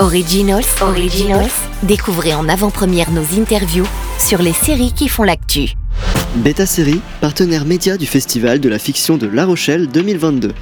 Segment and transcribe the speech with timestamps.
[0.00, 1.50] Originals, Originals,
[1.82, 3.86] découvrez en avant-première nos interviews
[4.18, 5.74] sur les séries qui font l'actu.
[6.36, 10.54] Beta Série, partenaire média du Festival de la fiction de La Rochelle 2022.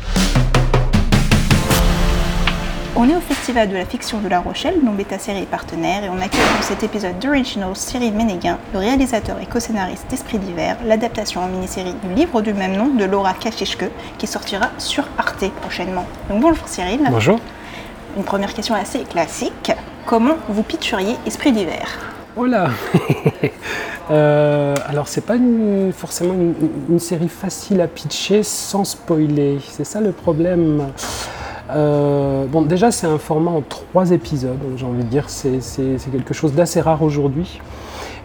[2.97, 6.03] On est au Festival de la fiction de La Rochelle, dont Beta Série est partenaire,
[6.03, 10.77] et on accueille dans cet épisode d'Originals Cyril Ménéguin, le réalisateur et co-scénariste d'Esprit d'hiver,
[10.85, 15.45] l'adaptation en mini-série du livre du même nom de Laura Kachishke, qui sortira sur Arte
[15.61, 16.07] prochainement.
[16.29, 16.99] Donc bonjour Cyril.
[17.09, 17.39] Bonjour.
[18.17, 19.73] Une première question assez classique.
[20.07, 21.87] Comment vous pitcheriez Esprit d'hiver?
[22.37, 22.71] Oh là
[24.11, 25.37] euh, Alors, c'est pas
[25.93, 26.35] forcément
[26.89, 29.59] une, série facile à pitcher sans spoiler.
[29.69, 30.87] C'est ça le problème.
[31.71, 34.59] Euh, bon, déjà, c'est un format en trois épisodes.
[34.77, 35.61] J'ai envie de dire, c'est
[36.11, 37.61] quelque chose d'assez rare aujourd'hui.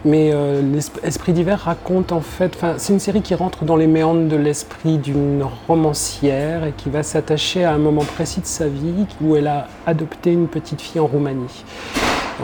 [0.04, 0.60] Mais euh,
[1.02, 4.98] l'Esprit d'hiver raconte en fait, c'est une série qui rentre dans les méandres de l'esprit
[4.98, 9.46] d'une romancière et qui va s'attacher à un moment précis de sa vie où elle
[9.46, 11.64] a adopté une petite fille en Roumanie.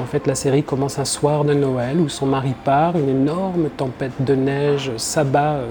[0.00, 3.69] En fait, la série commence un soir de Noël où son mari part, une énorme
[3.77, 5.66] tempête de neige s'abat euh,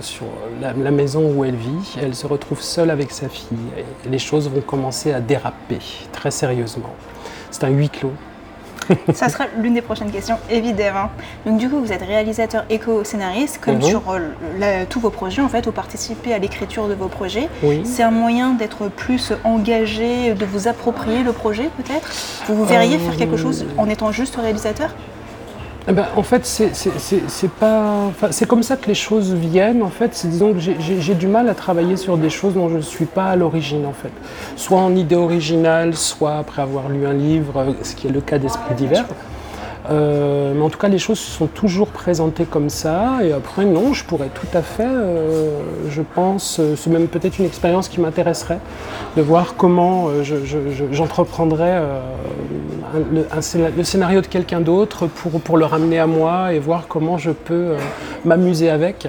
[0.00, 0.26] sur
[0.62, 1.96] la, la maison où elle vit.
[2.00, 5.80] Elle se retrouve seule avec sa fille et les choses vont commencer à déraper
[6.12, 6.94] très sérieusement.
[7.50, 8.12] C'est un huis clos.
[9.14, 11.08] Ça sera l'une des prochaines questions, évidemment.
[11.44, 13.82] Donc du coup, vous êtes réalisateur et co-scénariste, comme Mhm.
[13.82, 14.18] sur euh,
[14.58, 17.48] la- tous vos projets, en fait, vous participez à l'écriture de vos projets.
[17.62, 17.82] Oui.
[17.84, 22.10] C'est un moyen d'être plus engagé, de vous approprier le projet, peut-être?
[22.46, 24.94] Vous vous verriez Euh, faire quelque chose en étant juste réalisateur?
[25.88, 29.82] Eh ben, en fait, c'est- pas, c'est comme ça que les choses viennent.
[29.84, 32.76] En fait, c'est disons que j'ai du mal à travailler sur des choses dont je
[32.76, 33.86] ne suis pas à l'origine.
[33.86, 34.10] En fait,
[34.56, 38.20] soit en idée originale, soit après avoir lu un livre, euh, ce qui est le
[38.20, 39.06] cas d'Esprit divers.
[39.90, 43.18] Euh, mais en tout cas, les choses se sont toujours présentées comme ça.
[43.22, 47.38] Et après, non, je pourrais tout à fait, euh, je pense, euh, c'est même peut-être
[47.38, 48.58] une expérience qui m'intéresserait,
[49.16, 52.00] de voir comment euh, je- je- j'entreprendrais euh,
[53.12, 53.26] le,
[53.76, 57.30] le scénario de quelqu'un d'autre pour, pour le ramener à moi et voir comment je
[57.30, 57.74] peux
[58.24, 59.08] m'amuser avec.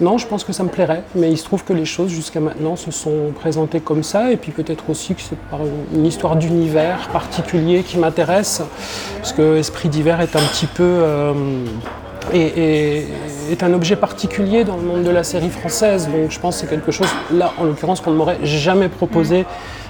[0.00, 2.40] Non, je pense que ça me plairait, mais il se trouve que les choses jusqu'à
[2.40, 5.60] maintenant se sont présentées comme ça, et puis peut-être aussi que c'est par
[5.94, 8.62] une histoire d'univers particulier qui m'intéresse,
[9.18, 10.82] parce que Esprit d'hiver est un petit peu...
[10.82, 11.32] euh,
[12.32, 13.06] et, et-
[13.52, 16.60] est un objet particulier dans le monde de la série française, donc je pense que
[16.62, 19.44] c'est quelque chose, là en l'occurrence, qu'on ne m'aurait jamais proposé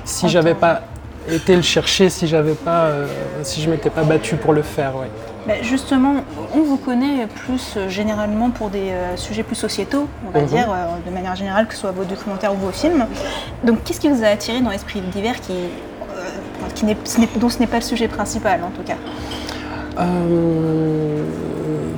[0.05, 0.83] si j'avais pas
[1.31, 3.07] été le chercher, si j'avais pas, euh,
[3.45, 4.97] si je m'étais pas battu pour le faire.
[4.97, 5.07] ouais.
[5.47, 6.25] Ben, Justement,
[6.55, 10.47] on vous connaît plus euh, généralement pour des euh, sujets plus sociétaux, on va Mhm.
[10.47, 13.05] dire, euh, de manière générale, que ce soit vos documentaires ou vos films.
[13.63, 17.29] Donc qu'est-ce qui vous a attiré dans Esprit d'hiver qui, euh, qui n'est- ce n'est-
[17.37, 18.97] dont ce n'est pas le sujet principal en tout cas?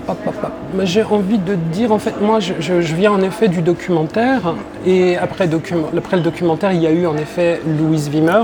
[0.06, 0.52] Pop, pop, pop.
[0.74, 3.60] Mais J'ai envie de dire, en fait, moi, je, je- je viens en effet du
[3.62, 4.54] documentaire,
[4.84, 8.42] et après, docu- après le documentaire, il y a eu en effet Louise Wimmer,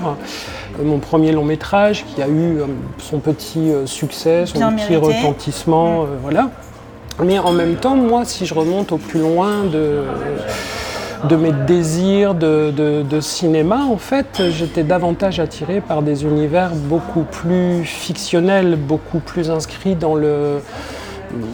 [0.83, 2.67] mon premier long métrage, qui a eu euh,
[2.99, 5.19] son petit euh, succès, son Bien petit mérité.
[5.21, 6.51] retentissement, euh, voilà.
[7.23, 10.03] Mais en même temps, moi, si je remonte au plus loin de,
[11.29, 16.71] de mes désirs de, de- de cinéma, en fait, j'étais davantage attiré par des univers
[16.75, 20.61] beaucoup plus fictionnels, beaucoup plus inscrits dans le...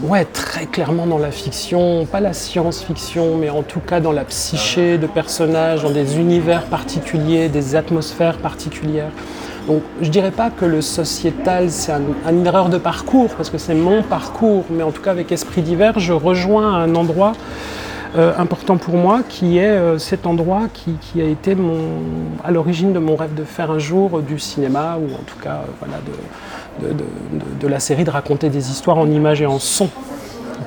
[0.03, 4.25] Ouais, très clairement dans la fiction, pas la science-fiction, mais en tout cas dans la
[4.25, 9.11] psyché de personnages, dans des univers particuliers, des atmosphères particulières.
[9.69, 13.59] Donc je dirais pas que le sociétal c'est un- une erreur de parcours, parce que
[13.59, 17.34] c'est mon parcours, mais en tout cas avec Esprit d'hiver, je rejoins un endroit
[18.17, 21.77] euh, important pour moi, qui est euh, cet endroit qui, qui a été mon,
[22.43, 25.38] à l'origine de mon rêve de faire un jour euh, du cinéma, ou en tout
[25.41, 26.12] cas euh, voilà, de,
[26.81, 29.89] de- de- de- de la série, de raconter des histoires en images et en son.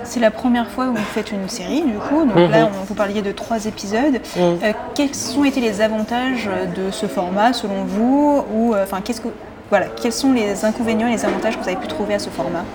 [0.04, 2.26] C'est la première fois où vous faites une série, du coup.
[2.26, 2.52] Donc Mhm.
[2.52, 4.20] là, on, vous parliez de trois épisodes.
[4.36, 4.42] Mhm.
[4.64, 9.30] Euh, quels ont été les avantages de ce format, selon vous Ou euh, qu'est-ce que
[9.70, 12.30] voilà, quels sont les inconvénients et les avantages que vous avez pu trouver à ce
[12.30, 12.66] format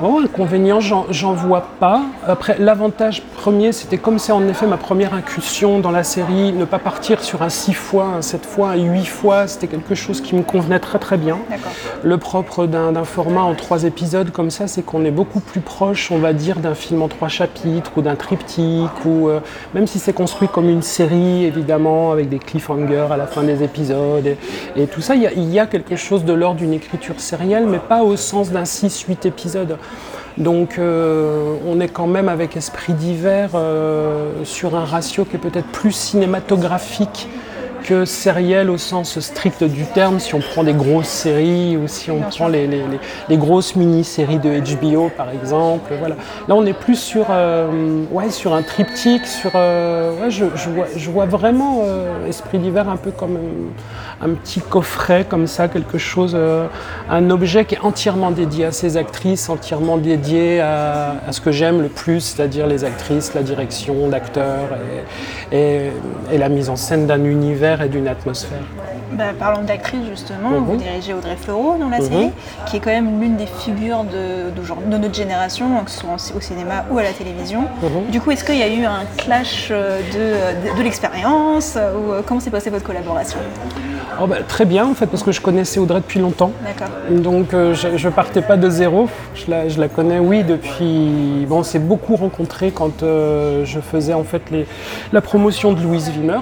[0.00, 2.02] Oh, inconvénient, j'en j'en vois pas.
[2.24, 6.64] Après, l'avantage premier, c'était comme c'est en effet ma première incursion dans la série, ne
[6.64, 10.20] pas partir sur un 6 fois, un 7 fois, un 8 fois, c'était quelque chose
[10.20, 11.38] qui me convenait très très bien.
[12.04, 16.12] Le propre d'un format en trois épisodes comme ça, c'est qu'on est beaucoup plus proche,
[16.12, 19.40] on va dire, d'un film en trois chapitres ou d'un triptyque, ou euh,
[19.74, 23.64] même si c'est construit comme une série, évidemment, avec des cliffhangers à la fin des
[23.64, 24.36] épisodes et,
[24.76, 27.78] et tout ça, il y, y a quelque chose de l'ordre d'une écriture sérielle, mais
[27.80, 29.76] pas au sens d'un 6-8 épisodes.
[30.36, 35.40] Donc euh, on est quand même avec Esprit d'hiver euh, sur un ratio qui est
[35.40, 37.28] peut-être plus cinématographique
[37.84, 42.10] que sériel au sens strict du terme, si on prend des grosses séries ou si
[42.10, 45.92] on Bien prend les, les- les- les grosses mini-séries de HBO par exemple.
[45.98, 46.16] Voilà.
[46.48, 50.86] Là on est plus sur, euh, ouais, sur un triptyque, sur, ouais, je, je vois,
[50.96, 51.82] je vois vraiment
[52.28, 53.38] Esprit d'hiver un peu comme
[54.20, 56.66] un petit coffret comme ça, quelque chose, euh,
[57.08, 61.82] un objet qui est entièrement dédié à ces actrices, entièrement dédié à, ce que j'aime
[61.82, 64.68] le plus, c'est-à-dire les actrices, la direction d'acteurs
[65.52, 65.90] et,
[66.32, 68.58] la mise en scène d'un univers et d'une atmosphère.
[69.12, 70.78] Bah, parlons d'actrice justement, vous mhm.
[70.78, 72.32] dirigez Audrey Fleurot dans la série, mhm.
[72.66, 76.40] qui est quand même l'une des figures de, de, notre génération, que ce soit au
[76.40, 77.62] cinéma ou à la télévision.
[77.82, 78.10] Mhm.
[78.10, 82.22] Du coup, est-ce qu'il y a eu un clash euh, de, de, l'expérience ou euh,
[82.26, 83.38] comment s'est passée votre collaboration?
[84.20, 86.52] Oh bah, Très bien en fait, parce que je connaissais Audrey depuis longtemps.
[87.10, 91.46] Donc euh, je, ne partais pas de zéro, je la, je la connais oui depuis...
[91.48, 94.66] Bon, on s'est beaucoup rencontrés quand je faisais en fait les,
[95.12, 96.40] la promotion de Louise Wimmer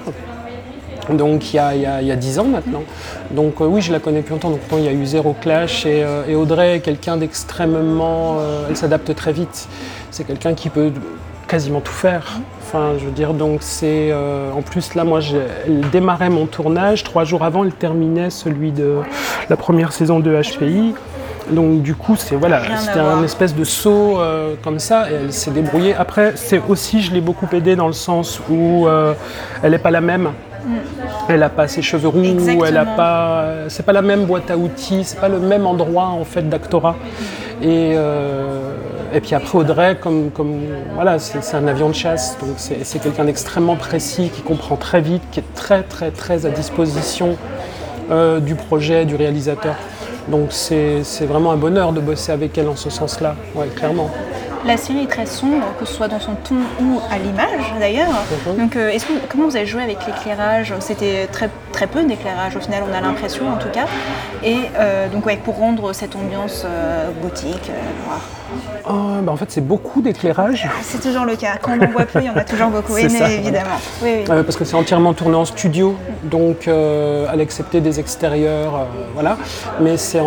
[1.13, 2.83] donc il y, a, il, 10 ans maintenant.
[3.31, 5.85] Donc euh, oui, je la connais plus longtemps, donc il y a eu zéro clash.
[5.85, 8.37] Et, euh, Audrey est quelqu'un d'extrêmement...
[8.39, 9.67] Euh, elle s'adapte très vite.
[10.11, 10.91] C'est quelqu'un qui peut
[11.47, 12.39] quasiment tout faire.
[12.61, 14.13] Enfin, je veux dire, donc c'est...
[14.13, 15.19] en plus, là, moi,
[15.65, 17.03] elle démarrait mon tournage.
[17.03, 18.97] Trois jours avant, elle terminait celui de
[19.49, 20.93] la première saison de HPI.
[21.49, 24.19] Donc du coup, c'est voilà, c'était un espèce de saut
[24.61, 25.95] comme ça, et elle s'est débrouillée.
[25.95, 28.85] Après, c'est aussi, je l'ai beaucoup aidée dans le sens où
[29.63, 30.31] elle n'est pas la même.
[31.29, 32.25] Elle n'a pas ses cheveux roux,
[32.65, 33.45] elle n'a pas.
[33.69, 36.97] C'est pas la même boîte à outils, c'est pas le même endroit en fait d'actorat.
[37.61, 38.73] Et, euh,
[39.13, 40.29] et puis après Audrey, comme
[40.93, 45.23] voilà, c'est un avion de chasse, donc c'est quelqu'un d'extrêmement précis, qui comprend très vite,
[45.31, 47.35] qui est très très très à disposition
[48.11, 49.75] euh, du projet, du réalisateur.
[50.27, 54.11] Donc c'est vraiment un bonheur de bosser avec elle en ce sens-là, ouais, clairement.
[54.65, 58.09] La série est très sombre, que ce soit dans son ton ou à l'image d'ailleurs.
[58.47, 58.57] Mhm.
[58.57, 58.97] Donc, euh,
[59.29, 60.73] comment vous avez joué avec l'éclairage?
[60.79, 63.85] C'était très, très peu d'éclairage au final, on a l'impression en tout cas.
[64.43, 67.71] Et euh, donc, ouais, pour rendre cette ambiance euh, gothique,
[68.05, 68.21] noire.
[68.89, 70.67] Oh, bah, en fait, c'est beaucoup d'éclairage.
[70.67, 71.57] Ah, c'est toujours le cas.
[71.61, 72.93] Quand on en voit plus, il y en a toujours beaucoup.
[72.97, 73.77] Oui, évidemment.
[74.27, 79.37] parce que c'est entièrement tourné en studio, donc à l'excepté des extérieurs, voilà.
[79.81, 80.21] Mais c'est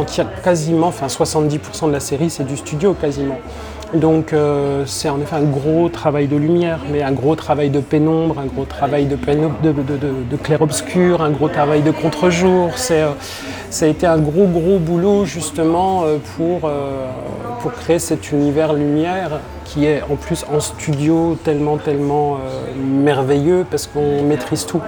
[0.44, 3.38] quasiment, enfin 70% de la série, c'est du studio quasiment.
[3.94, 7.80] Donc euh, c'est en effet un gros travail de lumière, mais un gros travail de
[7.80, 9.16] pénombre, un gros travail de,
[10.36, 12.70] clair-obscur, un gros travail de contre-jour.
[12.90, 13.12] Euh,
[13.70, 16.70] ça a été un gros gros boulot justement euh, pour,
[17.60, 22.38] pour créer cet univers lumière qui est en plus en studio tellement tellement
[22.76, 24.80] merveilleux parce qu'on maîtrise tout.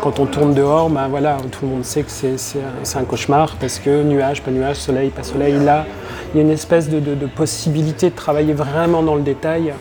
[0.00, 3.78] Quand on tourne dehors, ben voilà, tout le monde sait que c'est un cauchemar parce
[3.78, 5.84] que nuage, pas nuage, soleil, pas soleil, là,
[6.32, 9.72] il y a une espèce de, possibilité de travailler vraiment dans le détail.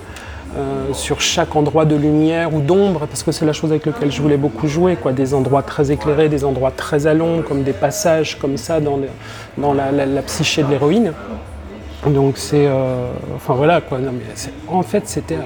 [0.56, 4.12] Euh, sur chaque endroit de lumière ou d'ombre, parce que c'est la chose avec laquelle
[4.12, 5.12] je voulais beaucoup jouer, quoi.
[5.12, 7.16] des endroits très éclairés, des endroits très à
[7.48, 9.00] comme des passages comme ça dans,
[9.74, 11.12] la, psyché de l'héroïne.
[12.06, 13.98] Donc c'est, euh, enfin voilà quoi.
[14.68, 15.40] en fait, c'était,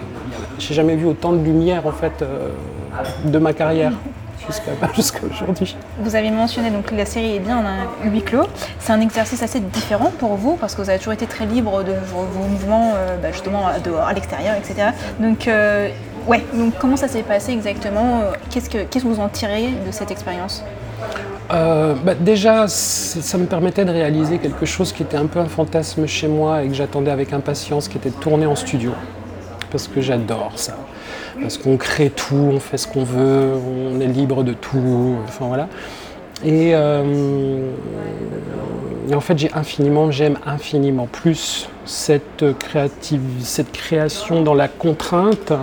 [0.60, 2.50] j'ai jamais vu autant de lumière en fait euh,
[3.24, 3.94] de ma carrière
[4.48, 5.76] jusqu'à aujourd'hui.
[6.00, 8.48] Vous avez mentionné donc la série est bien en un huis clos.
[8.80, 11.84] C'est un exercice assez différent pour vous parce que vous avez toujours été très libre
[11.84, 14.90] de vos, mouvements euh, bah, justement dehors, à l'extérieur, etc.
[15.20, 15.90] Donc euh,
[16.28, 19.92] ouais, donc comment ça s'est passé exactement Qu'est-ce que qu'est-ce que vous en tirez de
[19.92, 20.64] cette expérience?
[21.52, 25.48] Euh, bah, déjà, ça me permettait de réaliser quelque chose qui était un peu un
[25.48, 28.92] fantasme chez moi et que j'attendais avec impatience, qui était de tourner en studio.
[29.72, 30.78] Parce que j'adore ça
[31.42, 35.46] parce qu'on crée tout, on fait ce qu'on veut, on est libre de tout, enfin
[35.48, 35.68] voilà.
[36.44, 37.72] Et, euh,
[39.14, 45.54] en fait, j'ai infiniment, j'aime infiniment plus cette, créative, cette création dans la contrainte,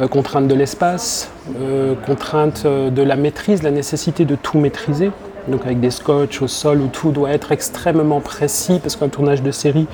[0.00, 5.10] euh, contrainte de l'espace, euh, contrainte de la maîtrise, la nécessité de tout maîtriser
[5.48, 9.42] donc avec des scotch au sol où tout doit être extrêmement précis parce qu'un tournage
[9.42, 9.86] de série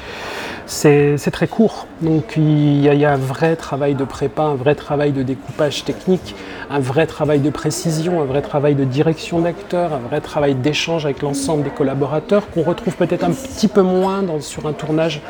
[0.67, 1.87] c'est très court.
[2.03, 6.35] Donc il y, a, un vrai travail de prépa, un vrai travail de découpage technique,
[6.71, 11.05] un vrai travail de précision, un vrai travail de direction d'acteur, un vrai travail d'échange
[11.05, 15.21] avec l'ensemble des collaborateurs qu'on retrouve peut-être un petit peu moins sur un tournage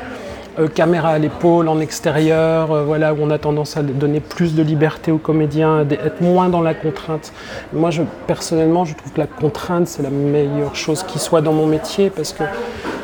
[0.59, 4.55] euh, caméra à l'épaule, en extérieur, euh, voilà, où on a tendance à donner plus
[4.55, 7.33] de liberté aux comédiens, être moins dans la contrainte.
[7.73, 11.53] Moi, je, personnellement, je trouve que la contrainte, c'est la meilleure chose qui soit dans
[11.53, 12.43] mon métier, parce que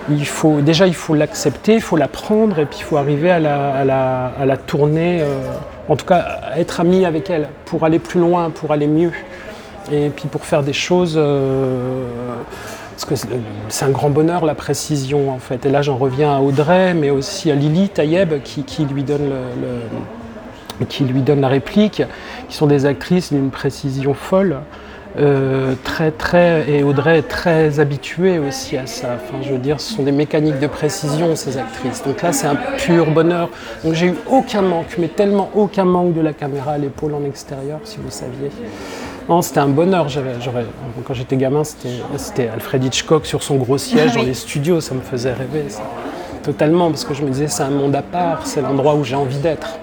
[0.09, 3.39] il faut, déjà, il faut l'accepter, il faut l'apprendre, et puis il faut arriver à
[3.39, 5.43] la, à la, tourner, euh,
[5.89, 9.13] en tout cas, à être ami avec elle, pour aller plus loin, pour aller mieux,
[9.93, 11.21] et puis pour faire des choses
[12.93, 13.15] parce que
[13.69, 15.67] c'est un grand bonheur la précision en fait.
[15.67, 19.33] Et là j'en reviens à Audrey, mais aussi à Lily Tayeb qui, lui donne
[20.89, 22.03] qui lui donne la réplique,
[22.49, 24.59] qui sont des actrices d'une précision folle.
[25.19, 29.09] Euh, très très et Audrey est très habituée aussi à ça.
[29.17, 32.03] Enfin, je veux dire, ce sont des mécaniques de précision ces actrices.
[32.03, 33.51] Donc là, c'est un pur bonheur.
[33.85, 37.25] Donc j'ai eu aucun manque, mais tellement aucun manque de la caméra à l'épaule en
[37.25, 38.51] extérieur, si vous saviez.
[39.29, 40.07] Non, c'était un bonheur.
[41.07, 44.27] Quand j'étais gamin, c'était, Alfred Hitchcock sur son gros siège dans Oui.
[44.27, 44.81] les studios.
[44.81, 45.65] Ça me faisait rêver.
[45.69, 45.83] ça.
[46.43, 48.47] Totalement, parce que je me disais, c'est un monde à part.
[48.47, 49.79] C'est l'endroit où j'ai envie d'être.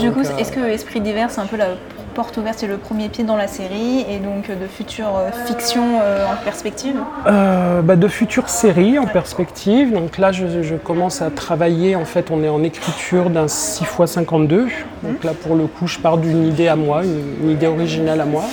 [0.00, 1.68] Du coup, Donc, euh, est-ce que Esprit d'hiver, c'est un peu la
[2.14, 5.30] porte ouverte, c'est le premier pied dans la série et donc euh, de futures euh,
[5.46, 9.92] fictions euh, en perspective bah, de futures séries en perspective.
[9.92, 11.96] Donc là, je, je commence à travailler.
[11.96, 14.68] En fait, on est en écriture d'un 6x52.
[15.02, 18.20] Donc là, pour le coup, je pars d'une idée à moi, une, une idée originale
[18.20, 18.44] à moi.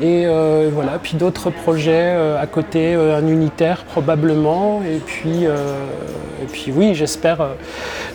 [0.00, 4.82] Et euh, voilà, puis d'autres projets euh, à côté, euh, un unitaire probablement.
[4.82, 7.48] Et puis, et puis oui, j'espère,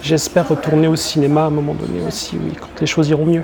[0.02, 3.44] j'espère retourner au cinéma à un moment donné aussi, oui, quand les choses iront mieux.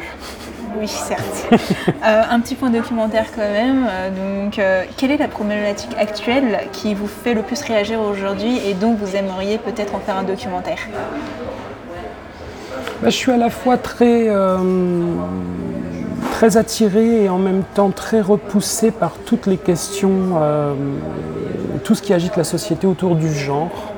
[0.79, 1.48] Oui, certes.
[2.05, 3.86] Euh, un petit point documentaire quand même.
[3.89, 8.57] Euh, donc, euh, quelle est la problématique actuelle qui vous fait le plus réagir aujourd'hui
[8.65, 10.77] et dont vous aimeriez peut-être en faire un documentaire?
[13.01, 14.57] Bah, je suis à la fois très, euh,
[16.31, 20.39] très attiré et en même temps très repoussé par toutes les questions,
[21.83, 23.93] tout ce qui agite la société autour du genre.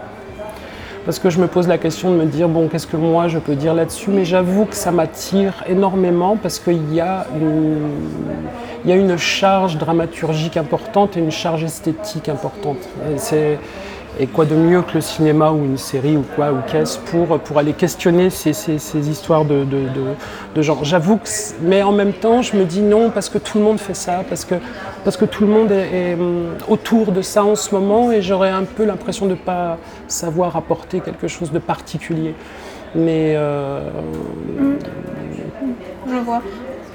[1.06, 3.40] Parce que je me pose la question de me dire, bon, qu'est-ce que moi je
[3.40, 4.12] peux dire là-dessus?
[4.12, 11.20] Mais j'avoue que ça m'attire énormément parce qu'il y, a une- charge dramaturgique importante et
[11.20, 12.78] une charge esthétique importante.
[14.20, 17.40] Et quoi de mieux que le cinéma ou une série ou quoi, ou qu'est-ce, pour,
[17.40, 19.84] pour aller questionner ces, ces- ces histoires de, de,
[20.56, 20.84] de- genre.
[20.84, 21.30] J'avoue que.
[21.62, 24.24] Mais en même temps, je me dis non, parce que tout le monde fait ça,
[24.28, 24.56] parce que,
[25.04, 28.50] parce que tout le monde est, hum, autour de ça en ce moment, et j'aurais
[28.52, 29.78] un peu l'impression de ne pas
[30.08, 32.36] savoir apporter quelque chose de particulier.
[32.94, 33.34] Mais.
[33.38, 33.80] euh,
[36.08, 36.42] Je vois.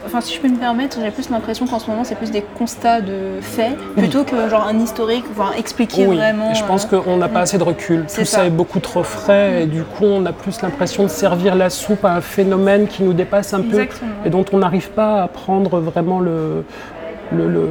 [0.06, 2.42] Enfin, si je peux me permettre, j'ai plus l'impression qu'en ce moment, c'est plus des
[2.56, 6.54] constats de faits plutôt que genre un historique, enfin expliquer Oui, vraiment.
[6.54, 8.02] je pense euh, qu'on n'a pas assez de recul.
[8.02, 8.24] Tout ça.
[8.24, 8.46] ça.
[8.46, 12.04] est beaucoup trop frais et du coup on a plus l'impression de servir la soupe
[12.04, 13.86] à un phénomène qui nous dépasse un peu
[14.24, 16.64] et dont on n'arrive pas à prendre vraiment le,
[17.32, 17.68] le, le-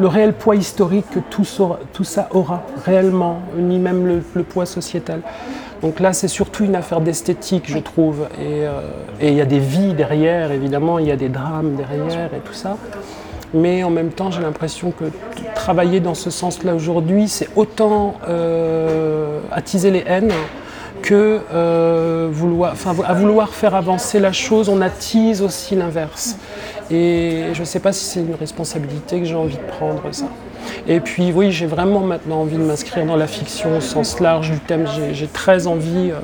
[0.00, 5.20] le réel poids historique que tout, ça aura réellement, ni même le, le poids sociétal.
[5.82, 8.28] Donc là, c'est surtout une affaire d'esthétique, je trouve.
[8.40, 8.80] Et euh,
[9.20, 12.40] et il y a des vies derrière, évidemment, il y a des drames derrière et
[12.44, 12.76] tout ça.
[13.54, 15.04] Mais en même temps, j'ai l'impression que
[15.54, 20.32] travailler dans ce sens-là aujourd'hui, c'est autant euh, attiser les haines
[21.02, 22.74] que euh, vouloir,
[23.06, 26.36] à vouloir faire avancer la chose, on attise aussi l'inverse.
[26.90, 30.26] Et je ne sais pas si c'est une responsabilité que j'ai envie de prendre, ça.
[30.86, 34.50] Et puis oui, j'ai vraiment maintenant envie de m'inscrire dans la fiction au sens large
[34.50, 34.86] du thème.
[35.12, 36.18] J'ai- très envie euh,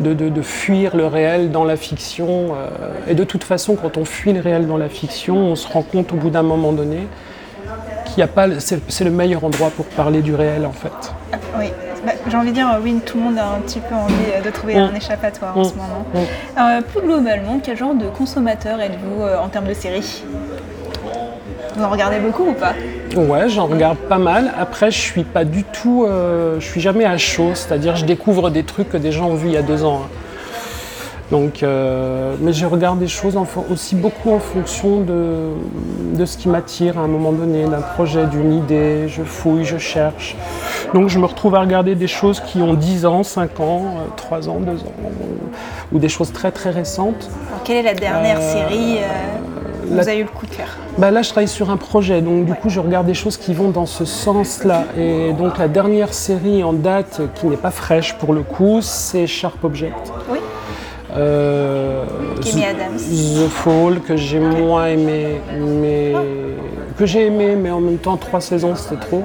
[0.00, 2.54] de, de- de fuir le réel dans la fiction.
[2.54, 2.68] euh,
[3.08, 5.82] et de toute façon, quand on fuit le réel dans la fiction, on se rend
[5.82, 7.06] compte au bout d'un moment donné
[8.06, 11.12] qu'il n'y a pas, c'est le meilleur endroit pour parler du réel en fait.
[11.58, 11.66] Oui,
[12.04, 14.40] Bah, j'ai envie de dire, oui, tout le monde a un petit peu envie euh,
[14.40, 14.78] de trouver Mm.
[14.78, 15.64] un échappatoire en Mm.
[15.64, 16.04] ce moment.
[16.14, 16.18] Mm.
[16.60, 20.22] Euh, plus globalement, quel genre de consommateur êtes-vous euh, en termes de séries?
[21.76, 22.72] Vous en regardez beaucoup ou pas
[23.16, 24.52] Ouais, j'en regarde pas mal.
[24.58, 28.50] Après, je suis pas du tout, euh, je suis jamais à chaud, c'est-à-dire je découvre
[28.50, 30.02] des trucs que des gens ont vus il y a deux ans.
[30.04, 30.08] hein.
[31.32, 35.48] Donc, euh, mais je regarde des choses en aussi beaucoup en fonction de,
[36.14, 39.08] de ce qui m'attire à un moment donné, d'un projet, d'une idée.
[39.08, 40.36] Je fouille, je cherche.
[40.94, 44.08] Donc, je me retrouve à regarder des choses qui ont 10 ans, 5 ans, euh,
[44.16, 44.92] 3 ans, 2 ans,
[45.92, 47.28] ou, ou des choses très très récentes.
[47.48, 49.55] Alors, Quelle est la dernière Euh, série euh,
[49.90, 50.66] où la- vous avez eu le coup de cœur
[50.98, 53.54] Bah là, je travaille sur un projet, donc du coup, je regarde des choses qui
[53.54, 54.84] vont dans ce sens-là.
[54.98, 59.26] Et donc, la dernière série en date, qui n'est pas fraîche pour le coup, c'est
[59.26, 59.94] Sharp Object.
[60.30, 60.38] Oui.
[61.16, 62.04] Euh,
[62.42, 62.98] The- Adams.
[62.98, 65.40] The Fall, que j'ai moins aimé,
[65.80, 66.12] mais
[66.98, 69.22] que j'ai aimé, mais en même temps, trois saisons, c'était trop.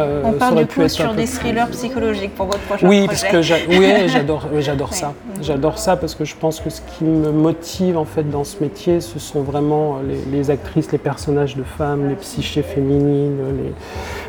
[0.00, 3.28] Euh, On aurait du coup sur des plus- thrillers psychologiques pour votre prochain oui, projet.
[3.30, 5.12] parce que oui, j'adore, j'adore ça.
[5.42, 8.62] J'adore ça parce que je pense que ce qui me motive en fait dans ce
[8.62, 13.72] métier, ce sont vraiment les, les actrices, les personnages de femmes, les psychés féminines, les-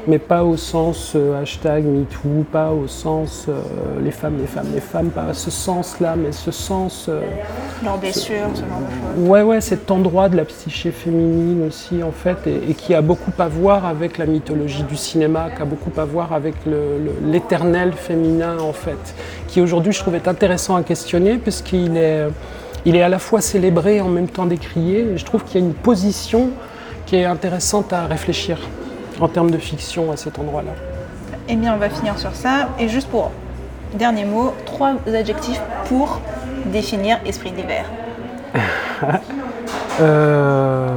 [0.08, 3.54] mais pas au sens euh, hashtag MeToo, pas au sens euh,
[4.04, 7.08] les femmes, les femmes, les femmes, pas ce sens-là, mais ce sens.
[7.10, 7.22] euh,
[7.84, 9.30] Leurs blessures, ce genre de choses.
[9.30, 13.02] Ouais, ouais, cet endroit de la psyché féminine aussi, en fait, et, et qui a
[13.02, 17.32] beaucoup à voir avec la mythologie du cinéma, a beaucoup à voir avec le- le-
[17.32, 19.16] l'éternel féminin, en fait,
[19.48, 22.26] qui aujourd'hui, je trouve, est intéressant à questionner, parce qu'il est,
[22.86, 25.62] il est à la fois célébré et en même temps décrié, et je trouve qu'il
[25.62, 26.50] y a une position
[27.06, 28.58] qui est intéressante à réfléchir
[29.20, 30.72] en termes de fiction à cet endroit-là.
[31.50, 32.70] Eh bien, on va finir sur ça.
[32.80, 33.32] Et juste pour
[33.94, 36.22] dernier mot, trois adjectifs pour
[36.68, 37.86] définir Esprit d'hiver.
[40.00, 40.88] Euh,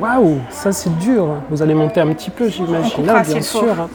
[0.00, 1.26] Waouh, ça c'est dur.
[1.50, 3.08] Vous allez monter un petit peu, j'imagine.
[3.08, 3.64] Ah, bien sûr.
[3.78, 3.88] hein.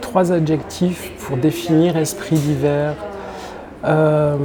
[0.00, 2.94] Trois adjectifs pour définir esprit d'hiver.
[3.84, 4.36] Euh,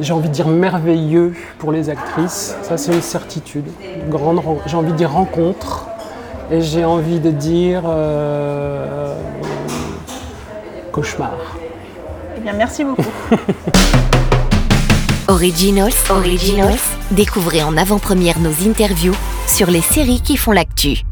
[0.00, 3.66] j'ai envie de dire merveilleux pour les actrices, ça c'est une certitude.
[4.10, 5.86] Grande, j'ai envie de dire rencontre
[6.50, 9.14] et j'ai envie de dire euh,
[10.90, 11.36] cauchemar.
[12.36, 13.02] Eh bien, merci beaucoup.
[15.28, 16.78] Originals, Originals,
[17.12, 19.14] découvrez en avant-première nos interviews
[19.48, 21.02] sur les séries qui font l'actu.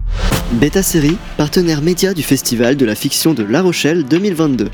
[0.52, 4.70] Beta Série, partenaire média du Festival de la fiction de La Rochelle 2022.